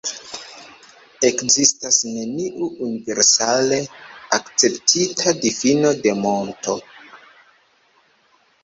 [1.29, 3.79] Ekzistas neniu universale
[4.39, 6.77] akceptita difino de monto.